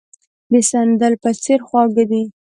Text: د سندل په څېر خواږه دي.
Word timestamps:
د 0.51 0.53
سندل 0.69 1.13
په 1.23 1.29
څېر 1.43 1.59
خواږه 1.67 2.03
دي. 2.11 2.23